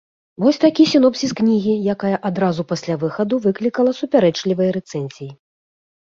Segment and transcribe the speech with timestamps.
[0.43, 5.29] Вось такі сінопсіс кнігі, якая адразу пасля выхаду выклікала супярэчлівыя рэцэнзіі.